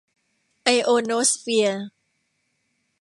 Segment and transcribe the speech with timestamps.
[0.63, 1.85] ไอโอโนสเฟียร์